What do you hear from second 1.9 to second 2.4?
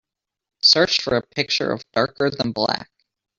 Darker